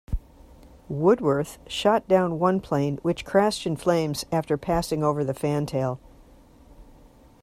[0.89, 5.99] "Woodworth" shot down one plane which crashed in flames after passing over the fantail.